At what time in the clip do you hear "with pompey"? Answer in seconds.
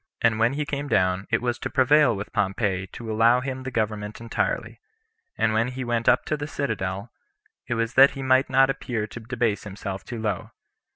2.15-2.87